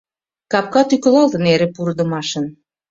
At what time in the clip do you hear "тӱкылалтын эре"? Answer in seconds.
0.89-1.67